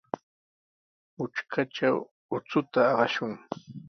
[1.15, 1.97] Mutrkatraw
[2.35, 3.33] uchuta aqashun.